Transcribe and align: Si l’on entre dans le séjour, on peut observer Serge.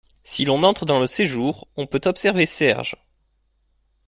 Si 0.23 0.45
l’on 0.45 0.63
entre 0.63 0.87
dans 0.87 0.99
le 0.99 1.05
séjour, 1.05 1.67
on 1.75 1.85
peut 1.85 2.01
observer 2.05 2.47
Serge. 2.47 2.95